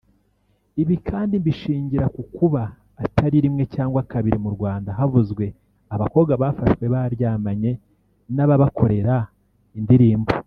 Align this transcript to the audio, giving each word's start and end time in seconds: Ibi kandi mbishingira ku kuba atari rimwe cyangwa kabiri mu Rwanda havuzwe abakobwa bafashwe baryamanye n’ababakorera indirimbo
Ibi 0.81 0.95
kandi 1.09 1.33
mbishingira 1.41 2.05
ku 2.15 2.21
kuba 2.35 2.61
atari 3.03 3.37
rimwe 3.45 3.63
cyangwa 3.73 3.99
kabiri 4.11 4.37
mu 4.43 4.49
Rwanda 4.55 4.89
havuzwe 4.99 5.45
abakobwa 5.95 6.33
bafashwe 6.41 6.83
baryamanye 6.93 7.71
n’ababakorera 8.35 9.15
indirimbo 9.79 10.29